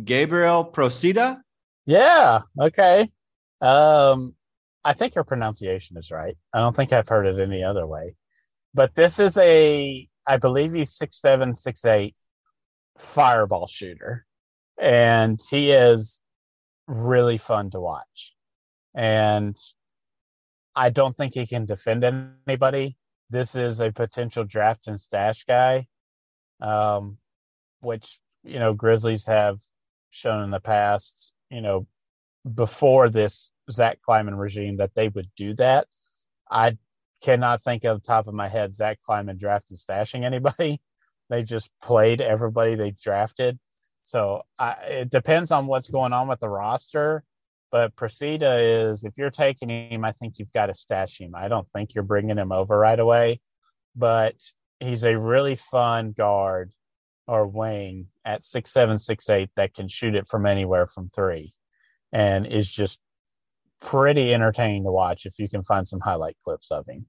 [0.03, 1.39] Gabriel Procida.
[1.87, 2.41] Yeah.
[2.61, 3.09] Okay.
[3.61, 4.35] Um,
[4.85, 6.37] I think your pronunciation is right.
[6.53, 8.17] I don't think I've heard it any other way.
[8.75, 12.17] But this is a, I believe he's six seven, six eight
[12.99, 14.27] fireball shooter,
[14.81, 16.21] and he is
[16.89, 18.34] really fun to watch.
[18.95, 19.57] And
[20.75, 22.05] I don't think he can defend
[22.47, 22.97] anybody.
[23.31, 25.87] This is a potential draft and stash guy,
[26.61, 27.19] um,
[27.81, 29.61] which you know Grizzlies have
[30.11, 31.33] shown in the past.
[31.51, 31.87] You know,
[32.55, 35.87] before this Zach Kleiman regime, that they would do that.
[36.51, 36.77] I
[37.23, 40.81] cannot think of the top of my head Zach Kleiman drafting stashing anybody.
[41.31, 43.59] They just played everybody they drafted.
[44.03, 47.25] So I, it depends on what's going on with the roster.
[47.75, 51.35] But Procida is, if you're taking him, I think you've got to stash him.
[51.35, 53.41] I don't think you're bringing him over right away.
[53.97, 54.37] But
[54.79, 56.73] he's a really fun guard
[57.27, 61.53] or wing at six seven, six eight that can shoot it from anywhere from three,
[62.13, 63.01] and is just
[63.81, 67.07] pretty entertaining to watch if you can find some highlight clips of him.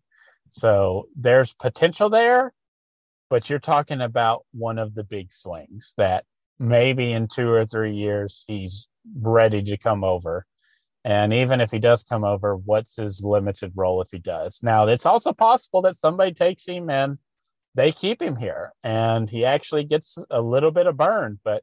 [0.49, 2.55] So there's potential there,
[3.29, 6.25] but you're talking about one of the big swings that
[6.57, 10.47] maybe in two or three years he's ready to come over.
[11.05, 14.59] And even if he does come over, what's his limited role if he does?
[14.63, 17.19] Now, it's also possible that somebody takes him and
[17.75, 21.61] they keep him here and he actually gets a little bit of burn, but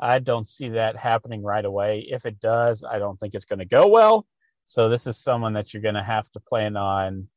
[0.00, 2.00] I don't see that happening right away.
[2.10, 4.26] If it does, I don't think it's going to go well.
[4.64, 7.28] So this is someone that you're going to have to plan on,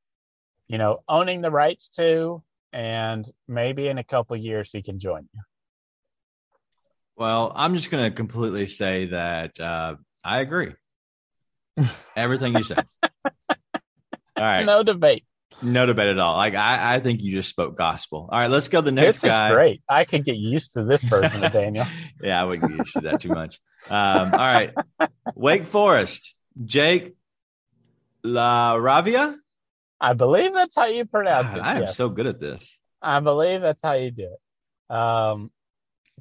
[0.67, 5.29] you know, owning the rights to, and maybe in a couple years he can join
[5.31, 5.41] you.
[7.15, 10.73] Well, I'm just going to completely say that uh, I agree.
[12.15, 12.85] Everything you said.
[14.35, 14.65] All right.
[14.65, 15.25] No debate.
[15.61, 16.35] No debate at all.
[16.35, 18.27] Like I, I think you just spoke gospel.
[18.31, 19.47] All right, let's go to the next this guy.
[19.47, 19.81] is great.
[19.87, 21.85] I could get used to this version of Daniel.
[22.21, 23.59] yeah, I wouldn't get used to that too much.
[23.89, 24.73] Um, all right,
[25.35, 27.15] Wake Forest, Jake
[28.25, 29.35] LaRavia.
[30.01, 31.61] I believe that's how you pronounce God, it.
[31.61, 31.95] I am yes.
[31.95, 32.77] so good at this.
[33.01, 34.93] I believe that's how you do it.
[34.95, 35.51] Um,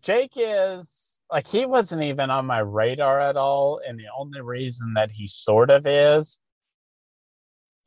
[0.01, 4.95] Jake is like he wasn't even on my radar at all, and the only reason
[4.95, 6.39] that he sort of is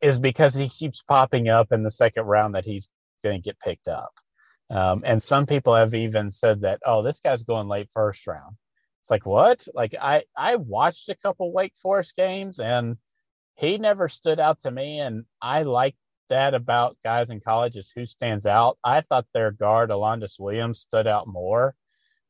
[0.01, 2.89] is because he keeps popping up in the second round that he's
[3.23, 4.11] going to get picked up.
[4.69, 8.57] Um, and some people have even said that, oh, this guy's going late first round.
[9.01, 9.67] It's like what?
[9.73, 12.97] Like I I watched a couple Wake Forest games and
[13.55, 15.95] he never stood out to me, and I like
[16.29, 18.77] that about guys in college is who stands out.
[18.83, 21.75] I thought their guard Alondes Williams stood out more.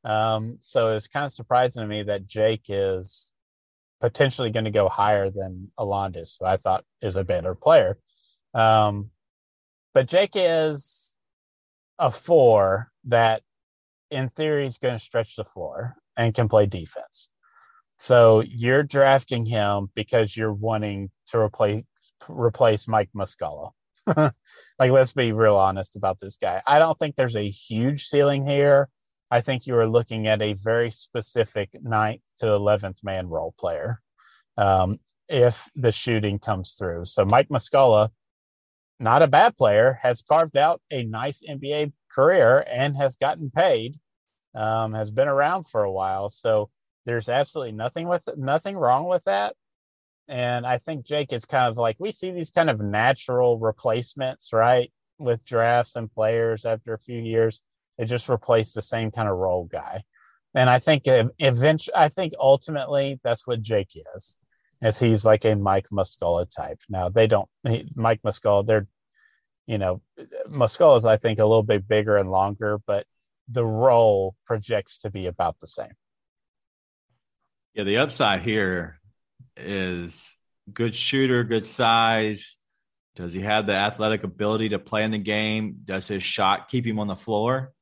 [0.06, 3.32] Um, so it's kind of surprising to me that Jake is
[4.00, 7.98] potentially going to go higher than Alondes, who I thought is a better player.
[8.54, 9.10] Um,
[9.94, 11.12] but Jake is
[11.98, 13.42] a four that,
[14.12, 17.30] in theory, is going to stretch the floor and can play defense.
[17.98, 21.84] So you're drafting him because you're wanting to replace
[22.28, 23.72] replace Mike Muscala.
[24.08, 26.62] like, let's be real honest about this guy.
[26.68, 28.90] I don't think there's a huge ceiling here.
[29.32, 34.02] I think you are looking at a very specific ninth to 11th man role player
[34.58, 37.06] um, if the shooting comes through.
[37.06, 38.10] So Mike Muscala,
[39.00, 43.96] not a bad player, has carved out a nice NBA career and has gotten paid,
[44.54, 46.30] um, has been around for a while.
[46.30, 46.70] So
[47.06, 49.56] there's absolutely nothing with nothing wrong with that.
[50.28, 54.54] And I think Jake is kind of like we see these kind of natural replacements,
[54.54, 57.62] right, with drafts and players after a few years.
[57.98, 60.04] They just replaced the same kind of role guy.
[60.54, 64.38] And I think eventually, I think ultimately that's what Jake is,
[64.82, 66.80] as he's like a Mike Muscala type.
[66.90, 67.50] Now they don't
[67.96, 68.66] Mike Muscala.
[68.66, 68.88] They're,
[69.68, 70.02] you know,
[70.50, 73.06] Muscala is I think a little bit bigger and longer, but
[73.50, 75.94] the role projects to be about the same.
[77.74, 79.00] Yeah, the upside here
[79.58, 80.36] is
[80.72, 82.58] good shooter, good size.
[83.18, 85.82] Does he have the athletic ability to play in the game?
[85.84, 87.74] Does his shot keep him on the floor?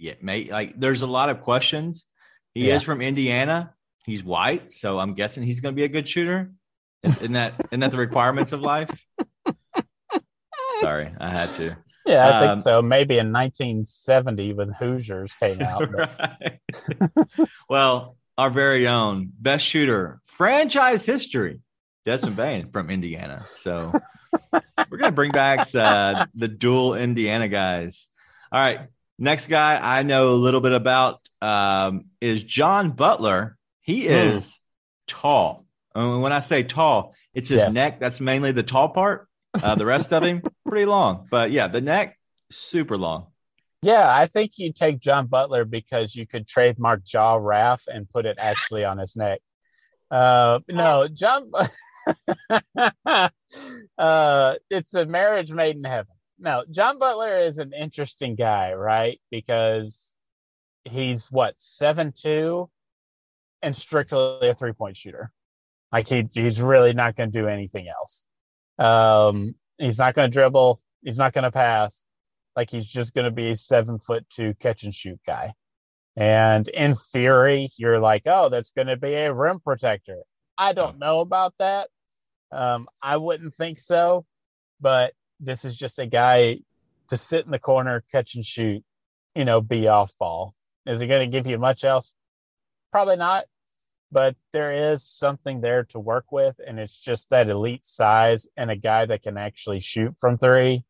[0.00, 0.50] Yeah, mate.
[0.50, 2.06] Like, there's a lot of questions.
[2.54, 2.76] He Yeah.
[2.76, 3.74] is from Indiana.
[4.06, 6.50] He's white, so I'm guessing he's going to be a good shooter.
[7.02, 8.90] Isn't that isn't that the requirements of life?
[10.80, 11.76] Sorry, I had to.
[12.06, 12.80] Yeah, I Um, think so.
[12.82, 15.92] Maybe in 1970 when Hoosiers came out.
[15.92, 16.58] right.
[17.68, 21.60] well, our very own best shooter, franchise history,
[22.06, 23.44] Desmond Bane from Indiana.
[23.56, 23.92] So
[24.90, 28.08] we're gonna bring back uh, the dual Indiana guys.
[28.50, 28.80] All right,
[29.20, 33.56] next guy I know a little bit about um, is John Butler.
[33.80, 34.58] He is
[35.06, 35.64] tall.
[35.94, 37.72] And when I say tall, It's his Yes.
[37.72, 38.00] neck.
[38.00, 39.28] That's mainly the tall part.
[39.62, 41.28] Uh, the rest of him, pretty long.
[41.30, 42.18] But yeah, the neck,
[42.50, 43.28] super long.
[43.82, 48.26] Yeah, I think you take John Butler because you could trademark Jaw Raff and put
[48.26, 49.40] it actually on his neck.
[50.10, 51.50] Uh, no, John.
[53.98, 56.12] uh, it's a marriage made in heaven.
[56.40, 59.20] No, John Butler is an interesting guy, right?
[59.30, 60.14] Because
[60.84, 62.70] he's what seven two,
[63.62, 65.30] and strictly a three point shooter.
[65.92, 68.24] Like he he's really not going to do anything else.
[68.78, 70.80] Um, he's not going to dribble.
[71.02, 72.06] He's not going to pass.
[72.56, 75.52] Like he's just going to be a seven foot two catch and shoot guy.
[76.16, 80.22] And in theory, you're like, oh, that's going to be a rim protector.
[80.56, 81.88] I don't know about that.
[82.50, 84.26] Um, I wouldn't think so,
[84.80, 86.60] but this is just a guy
[87.08, 88.84] to sit in the corner, catch and shoot,
[89.34, 90.54] you know, be off ball.
[90.86, 92.12] Is he going to give you much else?
[92.92, 93.44] Probably not,
[94.12, 98.70] but there is something there to work with, and it's just that elite size and
[98.70, 100.84] a guy that can actually shoot from three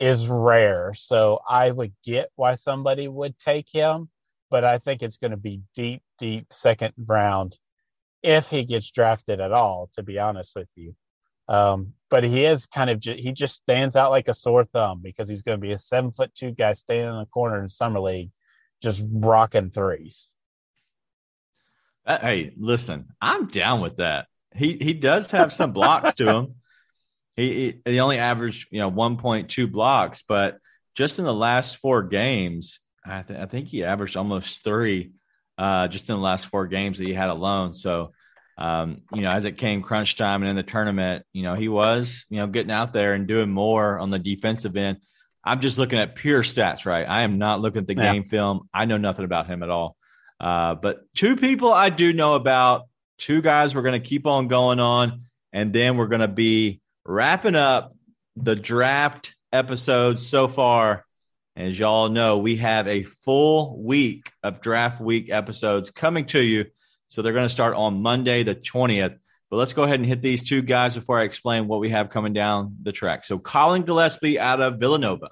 [0.00, 0.92] is rare.
[0.94, 4.08] So I would get why somebody would take him,
[4.50, 7.56] but I think it's going to be deep, deep second round
[8.22, 10.94] if he gets drafted at all, to be honest with you.
[11.48, 15.28] Um, but he is kind of he just stands out like a sore thumb because
[15.28, 18.00] he's going to be a seven foot two guy standing in the corner in summer
[18.00, 18.30] league,
[18.82, 20.28] just rocking threes.
[22.06, 24.26] Uh, hey, listen, I'm down with that.
[24.54, 26.54] He he does have some blocks to him.
[27.36, 30.58] He, he he only averaged you know 1.2 blocks, but
[30.94, 35.12] just in the last four games, I, th- I think he averaged almost three
[35.58, 37.72] uh, just in the last four games that he had alone.
[37.72, 38.12] So,
[38.56, 41.68] um, you know, as it came crunch time and in the tournament, you know, he
[41.68, 44.98] was you know getting out there and doing more on the defensive end.
[45.44, 47.06] I'm just looking at pure stats, right?
[47.06, 48.12] I am not looking at the Yeah.
[48.12, 48.68] game film.
[48.72, 49.96] I know nothing about him at all.
[50.40, 52.84] Uh, but two people I do know about,
[53.18, 56.80] two guys we're going to keep on going on, and then we're going to be
[57.04, 57.94] wrapping up
[58.36, 61.04] the draft episodes so far.
[61.56, 66.64] As y'all know, we have a full week of draft week episodes coming to you.
[67.14, 69.16] So they're going to start on Monday, the 20th.
[69.48, 72.10] But let's go ahead and hit these two guys before I explain what we have
[72.10, 73.22] coming down the track.
[73.22, 75.28] So Colin Gillespie out of Villanova.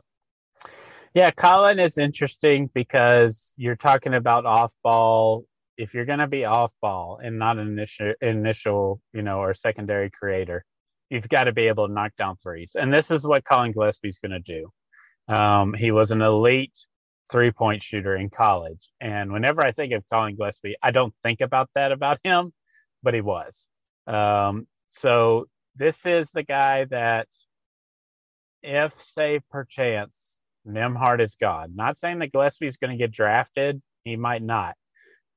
[1.12, 5.44] Yeah, Colin is interesting because you're talking about off ball.
[5.76, 9.52] If you're going to be off ball and not an initial, initial, you know, or
[9.52, 10.64] secondary creator,
[11.10, 12.76] you've got to be able to knock down threes.
[12.78, 14.68] And this is what Colin Gillespie's going to
[15.26, 15.34] do.
[15.34, 16.78] Um, he was an elite
[17.32, 18.90] three point shooter in college.
[19.00, 22.52] And whenever I think of Colin Gillespie, I don't think about that about him,
[23.02, 23.68] but he was.
[24.06, 27.26] Um, so this is the guy that,
[28.62, 31.74] if, say, perchance, Nembhard is gone.
[31.74, 33.82] Not saying that Gillespie is going to get drafted.
[34.04, 34.74] He might not.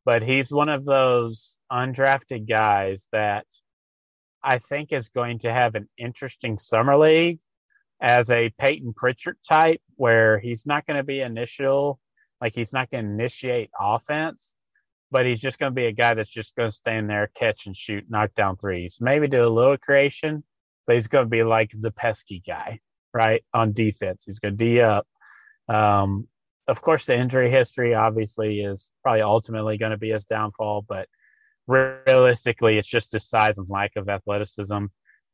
[0.03, 3.45] But he's one of those undrafted guys that
[4.43, 7.39] I think is going to have an interesting summer league
[8.01, 11.99] as a Payton Pritchard type, where he's not going to be initial,
[12.41, 14.53] like he's not going to initiate offense,
[15.11, 17.65] but he's just going to be a guy that's just going to stand there, catch
[17.65, 20.43] and shoot, knock down threes, maybe do a little creation,
[20.85, 22.79] but he's going to be like the pesky guy,
[23.13, 23.43] right?
[23.53, 25.07] On defense, he's going to D up.
[25.67, 26.27] Um,
[26.67, 31.07] of course, the injury history obviously is probably ultimately going to be his downfall, but
[31.67, 34.85] realistically, it's just his size and lack of athleticism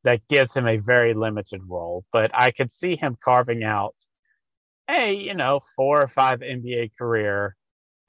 [0.03, 2.03] that gives him a very limited role.
[2.11, 3.95] But I could see him carving out
[4.89, 7.55] a, you know, four or five NBA career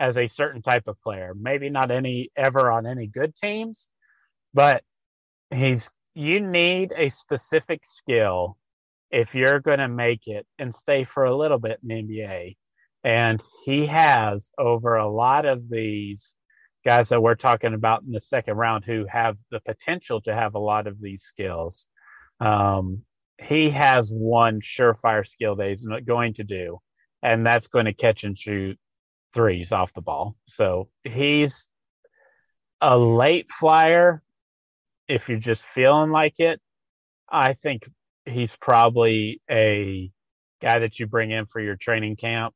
[0.00, 1.33] as a certain type of player.
[1.38, 3.88] Maybe not any ever on any good teams,
[4.52, 4.83] but
[5.50, 8.59] he's you need a specific skill
[9.11, 12.57] if you're going to make it and stay for a little bit in the NBA.
[13.05, 16.35] And he has over a lot of these
[16.85, 20.55] guys that we're talking about in the second round who have the potential to have
[20.55, 21.87] a lot of these skills.
[22.40, 23.03] Um,
[23.40, 26.79] he has one surefire skill that he's not going to do,
[27.23, 28.79] and that's going to catch and shoot
[29.35, 30.37] threes off the ball.
[30.47, 31.68] So he's
[32.81, 34.22] a late flyer.
[35.09, 36.61] If you're just feeling like it,
[37.30, 37.89] I think
[38.24, 40.11] he's probably a
[40.61, 42.55] guy that you bring in for your training camp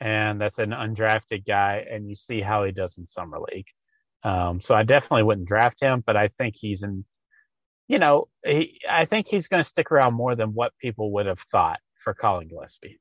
[0.00, 3.66] and that's an undrafted guy, and you see how he does in summer league.
[4.22, 7.04] Um, so I definitely wouldn't draft him, but I think he's in.
[7.88, 11.26] You know, he, I think he's going to stick around more than what people would
[11.26, 13.00] have thought for Colin Gillespie.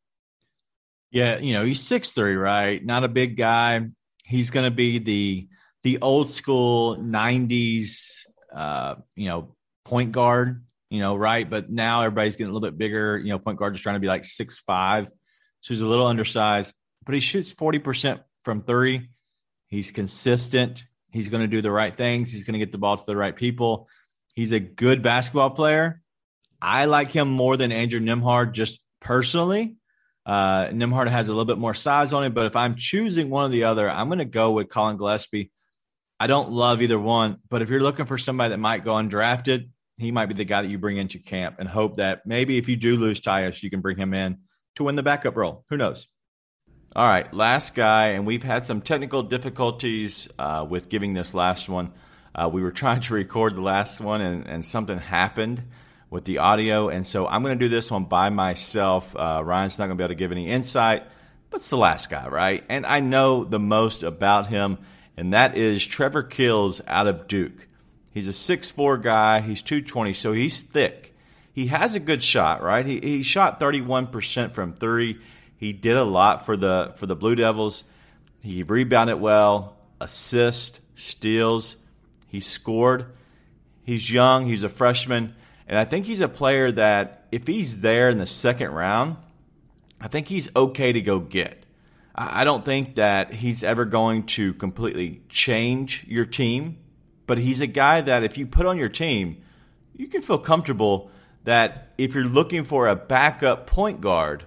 [1.11, 2.83] Yeah, you know, he's six three, right?
[2.83, 3.87] Not a big guy.
[4.25, 5.47] He's going to be the
[5.83, 10.65] the old school '90s, uh, you know, point guard.
[10.89, 11.47] You know, right?
[11.47, 13.17] But now everybody's getting a little bit bigger.
[13.17, 15.05] You know, point guard is trying to be like six five,
[15.61, 16.73] so he's a little undersized.
[17.09, 19.09] But he shoots forty percent from three.
[19.65, 20.83] He's consistent.
[21.11, 22.31] He's going to do the right things.
[22.31, 23.87] He's going to get the ball to the right people.
[24.35, 26.03] He's a good basketball player.
[26.61, 29.77] I like him more than Andrew Nembhard just personally.
[30.23, 33.45] Uh, Nembhard has a little bit more size on him, but if I'm choosing one
[33.45, 35.51] or the other, I'm going to go with Colin Gillespie.
[36.19, 39.71] I don't love either one, but if you're looking for somebody that might go undrafted,
[39.97, 42.69] he might be the guy that you bring into camp and hope that maybe if
[42.69, 44.37] you do lose Tyus, you can bring him in
[44.75, 45.65] to win the backup role.
[45.69, 46.07] Who knows?
[46.95, 51.69] All right, last guy, and we've had some technical difficulties uh, with giving this last
[51.69, 51.91] one.
[52.33, 55.61] Uh, we were trying to record the last one, and, and something happened
[56.09, 59.15] with the audio, and so I'm going to do this one by myself.
[59.15, 61.03] Uh, Ryan's not going to be able to give any insight,
[61.51, 62.63] but it's the last guy, right?
[62.69, 64.79] And I know the most about him,
[65.15, 67.67] and that is Trevor Keels out of Duke.
[68.11, 71.15] He's a 6'4 guy, he's 220, so he's thick.
[71.53, 72.85] He has a good shot, right?
[72.85, 75.19] He, he shot 31% from three
[75.59, 77.83] he did a lot for the for the Blue Devils.
[78.39, 81.75] He rebounded well, assist, steals.
[82.27, 83.07] He scored.
[83.83, 84.45] He's young.
[84.45, 85.35] He's a freshman,
[85.67, 89.17] and I think he's a player that if he's there in the second round,
[89.99, 91.65] I think he's okay to go get.
[92.15, 96.77] I don't think that he's ever going to completely change your team,
[97.27, 99.41] but he's a guy that if you put on your team,
[99.95, 101.11] you can feel comfortable
[101.43, 104.45] that if you're looking for a backup point guard,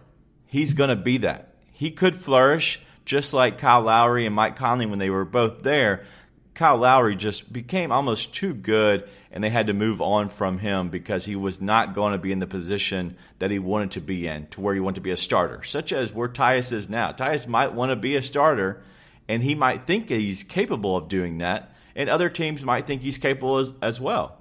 [0.53, 1.49] he's going to be that.
[1.73, 6.05] He could flourish just like Kyle Lowry and Mike Conley when they were both there.
[6.53, 10.91] Kyle Lowry just became almost too good, and they had to move on from him
[10.91, 14.27] because he was not going to be in the position that he wanted to be
[14.27, 17.13] in, to where he wanted to be a starter, such as where Tyus is now.
[17.13, 18.83] Tyus might want to be a starter,
[19.31, 23.17] and he might think he's capable of doing that, and other teams might think he's
[23.17, 24.37] capable as, as well.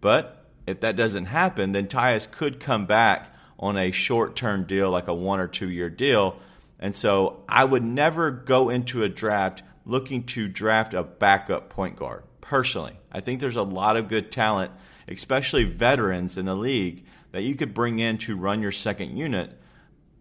[0.00, 4.90] But if that doesn't happen, then Tyus could come back on a short term deal,
[4.90, 6.38] like a one or two year deal.
[6.78, 11.96] And so I would never go into a draft looking to draft a backup point
[11.96, 12.98] guard personally.
[13.10, 14.70] I think there's a lot of good talent,
[15.08, 19.58] especially veterans in the league, that you could bring in to run your second unit.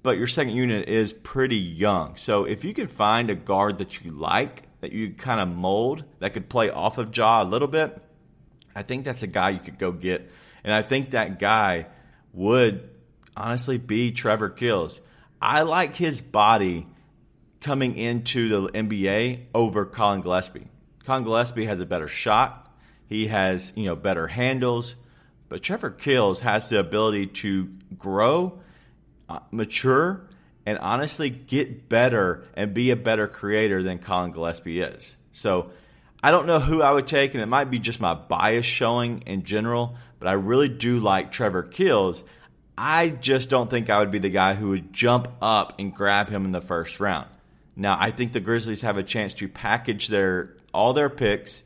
[0.04, 2.16] But your second unit is pretty young.
[2.16, 6.04] So if you could find a guard that you like, that you kind of mold,
[6.20, 8.02] that could play off of Ja a little bit,
[8.76, 10.30] I think that's a guy you could go get.
[10.64, 11.88] And I think that guy
[12.34, 12.90] would
[13.38, 15.00] honestly be Trevor Keels.
[15.42, 16.88] I like his body
[17.62, 20.68] coming into the NBA over Colin Gillespie.
[21.06, 22.76] Colin Gillespie has a better shot.
[23.08, 24.96] He has, you know, better handles,
[25.48, 28.60] but Trevor Keels has the ability to grow,
[29.30, 30.28] uh, mature,
[30.66, 35.16] and honestly get better and be a better creator than Colin Gillespie is.
[35.32, 35.72] So
[36.22, 39.22] I don't know who I would take, and it might be just my bias showing
[39.22, 42.24] in general, but I really do like Trevor Keels.
[42.78, 46.30] I just don't think I would be the guy who would jump up and grab
[46.30, 47.28] him in the first round.
[47.76, 51.64] Now, I think the Grizzlies have a chance to package their all their picks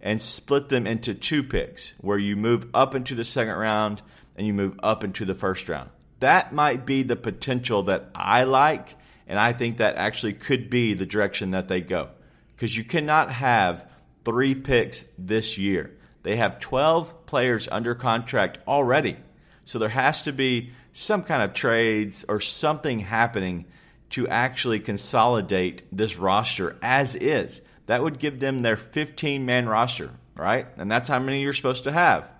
[0.00, 4.02] and split them into two picks, where you move up into the second round
[4.36, 5.90] and you move up into the first round.
[6.20, 8.96] That might be the potential that I like,
[9.26, 12.10] and I think that actually could be the direction that they go.
[12.54, 13.88] Because you cannot have
[14.24, 15.96] three picks this year.
[16.22, 19.16] They have 12 players under contract already.
[19.64, 23.66] So there has to be some kind of trades or something happening
[24.10, 27.60] to actually consolidate this roster as is.
[27.86, 30.66] That would give them their 15 man roster, right?
[30.76, 32.30] And that's how many you're supposed to have.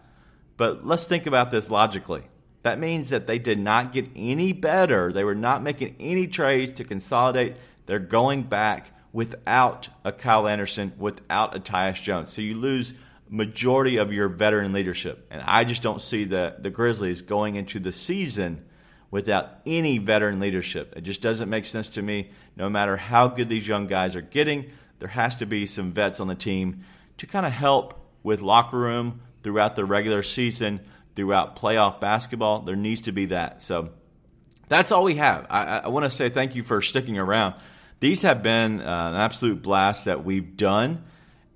[0.56, 2.22] But let's think about this logically.
[2.62, 5.12] That means that they did not get any better.
[5.12, 7.56] They were not making any trades to consolidate.
[7.86, 12.32] They're going back without a Kyle Anderson, without a Tyus Jones.
[12.32, 12.94] So you lose
[13.28, 15.26] majority of your veteran leadership.
[15.30, 18.64] And I just don't see the, the Grizzlies going into the season
[19.10, 20.94] without any veteran leadership.
[20.96, 22.30] It just doesn't make sense to me.
[22.56, 26.20] No matter how good these young guys are getting, there has to be some vets
[26.20, 26.84] on the team
[27.18, 30.80] to kind of help with locker room throughout the regular season,
[31.14, 32.62] throughout playoff basketball.
[32.62, 33.62] There needs to be that.
[33.62, 33.90] So
[34.68, 35.46] that's all we have.
[35.50, 37.54] I, I want to say thank you for sticking around.
[38.00, 41.04] These have been uh, an absolute blast that we've done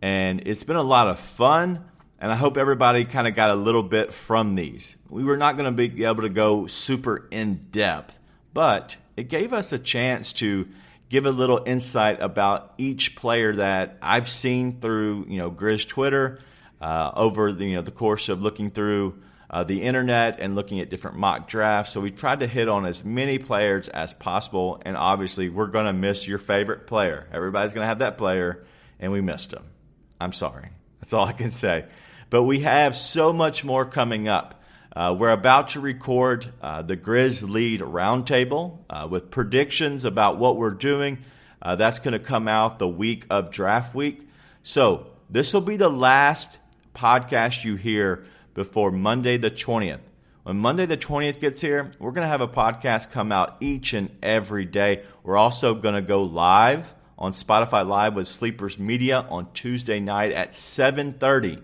[0.03, 1.85] and it's been a lot of fun.
[2.21, 4.97] And I hope everybody kind of got a little bit from these.
[5.09, 8.19] We were not going to be able to go super in depth,
[8.53, 10.69] but it gave us a chance to
[11.09, 16.41] give a little insight about each player that I've seen through, you know, Grizz Twitter
[16.81, 19.21] uh, over the, you know the course of looking through
[19.51, 21.93] uh, the internet and looking at different mock drafts.
[21.93, 25.87] So we tried to hit on as many players as possible, and obviously we're going
[25.87, 27.27] to miss your favorite player.
[27.33, 28.65] Everybody's going to have that player,
[29.01, 29.65] and we missed him.
[30.21, 30.71] I'm sorry.
[31.01, 31.87] That's all I can say.
[32.31, 34.63] But we have so much more coming up.
[34.95, 40.57] Uh, we're about to record uh, the Grizz Lead Roundtable uh, with predictions about what
[40.57, 41.19] we're doing.
[41.63, 44.29] Uh, that's going to come out the week of draft week.
[44.63, 46.59] So this will be the last
[46.95, 50.01] podcast you hear before Monday the 20th.
[50.43, 53.93] When Monday the 20th gets here, we're going to have a podcast come out each
[53.93, 55.05] and every day.
[55.23, 60.33] We're also going to go live on Spotify Live with Sleepers Media on Tuesday night
[60.33, 61.59] at 7:30.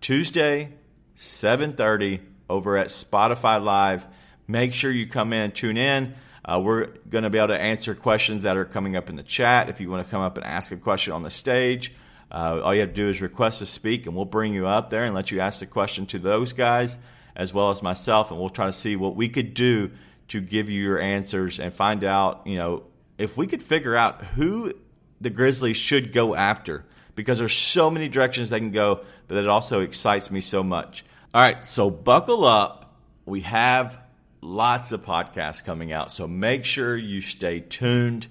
[0.00, 0.68] Tuesday,
[1.16, 4.06] 7:30 over at Spotify Live.
[4.46, 6.14] Make sure you come in tune in.
[6.44, 9.24] Uh, we're going to be able to answer questions that are coming up in the
[9.24, 9.68] chat.
[9.68, 11.92] If you want to come up and ask a question on the stage,
[12.30, 14.90] uh, all you have to do is request to speak, and we'll bring you up
[14.90, 16.96] there and let you ask the question to those guys
[17.34, 19.90] as well as myself, and we'll try to see what we could do
[20.28, 22.84] to give you your answers and find out, you know,
[23.18, 24.72] if we could figure out who
[25.20, 29.48] the Grizzlies should go after because there's so many directions they can go, but it
[29.48, 31.04] also excites me so much.
[31.34, 32.94] All right, so buckle up.
[33.24, 33.98] We have
[34.40, 38.28] lots of podcasts coming out, so make sure you stay tuned.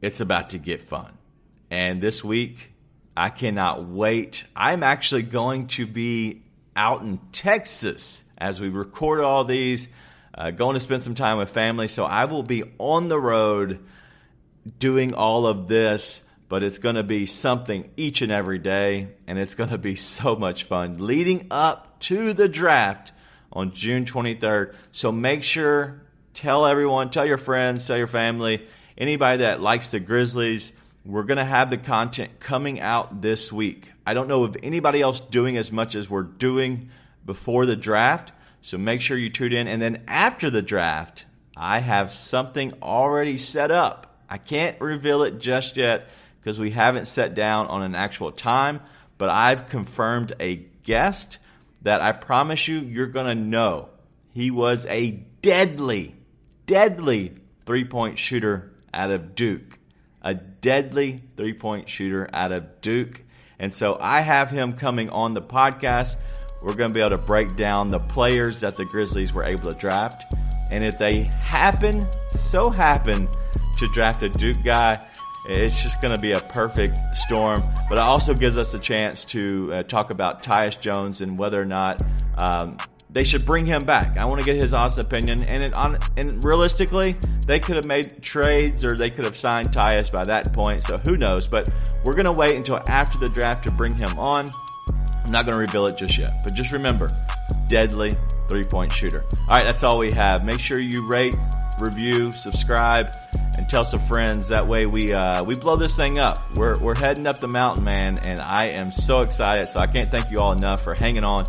[0.00, 1.16] It's about to get fun.
[1.70, 2.72] And this week,
[3.16, 4.44] I cannot wait.
[4.54, 6.42] I'm actually going to be
[6.76, 9.88] out in Texas as we record all these,
[10.34, 11.88] uh, going to spend some time with family.
[11.88, 13.80] So I will be on the road
[14.78, 19.38] doing all of this, but it's going to be something each and every day, and
[19.38, 23.12] it's going to be so much fun leading up to the draft
[23.52, 24.74] on June 23rd.
[24.92, 26.02] So make sure,
[26.34, 28.66] tell everyone, tell your friends, tell your family,
[28.96, 30.72] anybody that likes the Grizzlies.
[31.04, 33.90] We're going to have the content coming out this week.
[34.06, 36.90] I don't know of anybody else doing as much as we're doing
[37.24, 38.32] before the draft.
[38.62, 39.68] So make sure you tune in.
[39.68, 41.24] And then after the draft,
[41.56, 46.08] I have something already set up I can't reveal it just yet
[46.40, 48.80] because we haven't set down on an actual time,
[49.18, 50.54] but I've confirmed a
[50.84, 51.38] guest
[51.82, 53.88] that I promise you, you're going to know.
[54.32, 55.10] He was a
[55.42, 56.14] deadly,
[56.66, 57.34] deadly
[57.66, 59.80] three point shooter out of Duke.
[60.22, 63.22] A deadly three point shooter out of Duke.
[63.58, 66.16] And so I have him coming on the podcast.
[66.62, 69.70] We're going to be able to break down the players that the Grizzlies were able
[69.70, 70.34] to draft.
[70.70, 72.06] And if they happen,
[72.38, 73.28] so happen,
[73.78, 74.98] to draft a Duke guy,
[75.46, 77.62] it's just going to be a perfect storm.
[77.88, 81.60] But it also gives us a chance to uh, talk about Tyus Jones and whether
[81.60, 82.02] or not
[82.38, 82.76] um,
[83.08, 84.18] they should bring him back.
[84.18, 85.44] I want to get his honest opinion.
[85.44, 89.72] And it, on, and realistically, they could have made trades or they could have signed
[89.72, 90.82] Tyus by that point.
[90.82, 91.48] So who knows?
[91.48, 91.68] But
[92.04, 94.46] we're going to wait until after the draft to bring him on.
[95.30, 96.42] I'm not going to reveal it just yet.
[96.42, 97.08] But just remember,
[97.68, 98.18] deadly
[98.48, 99.24] three point shooter.
[99.42, 100.44] All right, that's all we have.
[100.44, 101.36] Make sure you rate,
[101.78, 103.16] review, subscribe
[103.56, 104.48] and tell some friends.
[104.48, 106.38] That way we uh, we blow this thing up.
[106.56, 109.68] We're we're heading up the mountain, man, and I am so excited.
[109.68, 111.44] So I can't thank you all enough for hanging on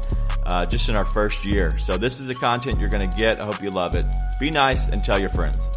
[0.45, 1.75] uh, just in our first year.
[1.79, 3.41] So this is the content you're going to get.
[3.41, 4.05] I hope you love it.
[4.39, 5.67] Be nice and tell your friends.